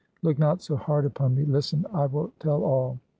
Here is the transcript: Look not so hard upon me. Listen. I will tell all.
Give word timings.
Look 0.23 0.39
not 0.39 0.63
so 0.63 0.77
hard 0.77 1.05
upon 1.05 1.35
me. 1.35 1.45
Listen. 1.45 1.85
I 1.93 2.07
will 2.07 2.31
tell 2.39 2.63
all. 2.63 2.97